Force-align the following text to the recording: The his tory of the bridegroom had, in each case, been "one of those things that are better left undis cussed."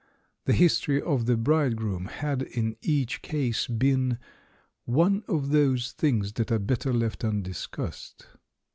The 0.45 0.53
his 0.53 0.79
tory 0.79 0.99
of 0.99 1.27
the 1.27 1.37
bridegroom 1.37 2.07
had, 2.07 2.41
in 2.41 2.75
each 2.81 3.21
case, 3.21 3.67
been 3.67 4.17
"one 4.85 5.23
of 5.27 5.49
those 5.51 5.91
things 5.91 6.33
that 6.33 6.51
are 6.51 6.57
better 6.57 6.91
left 6.91 7.19
undis 7.19 7.69
cussed." 7.69 8.25